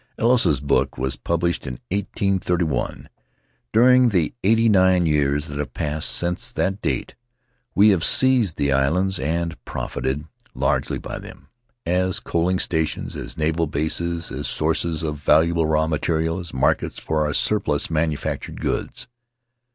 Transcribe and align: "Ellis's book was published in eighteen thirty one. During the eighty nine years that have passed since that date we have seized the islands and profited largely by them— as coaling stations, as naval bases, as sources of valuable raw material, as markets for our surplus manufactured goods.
"Ellis's 0.17 0.59
book 0.61 0.97
was 0.97 1.15
published 1.15 1.67
in 1.67 1.77
eighteen 1.91 2.39
thirty 2.39 2.65
one. 2.65 3.07
During 3.71 4.09
the 4.09 4.33
eighty 4.43 4.67
nine 4.67 5.05
years 5.05 5.45
that 5.45 5.59
have 5.59 5.75
passed 5.75 6.09
since 6.09 6.51
that 6.53 6.81
date 6.81 7.13
we 7.75 7.89
have 7.89 8.03
seized 8.03 8.57
the 8.57 8.71
islands 8.71 9.19
and 9.19 9.55
profited 9.63 10.25
largely 10.55 10.97
by 10.97 11.19
them— 11.19 11.49
as 11.85 12.19
coaling 12.19 12.57
stations, 12.57 13.15
as 13.15 13.37
naval 13.37 13.67
bases, 13.67 14.31
as 14.31 14.47
sources 14.47 15.03
of 15.03 15.17
valuable 15.21 15.67
raw 15.67 15.85
material, 15.85 16.39
as 16.39 16.51
markets 16.51 16.97
for 16.99 17.27
our 17.27 17.31
surplus 17.35 17.91
manufactured 17.91 18.59
goods. 18.59 19.05